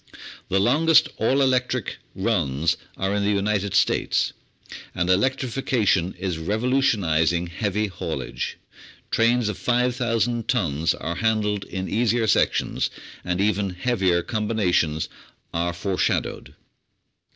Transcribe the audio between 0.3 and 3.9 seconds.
The longest "all electric" runs are in the United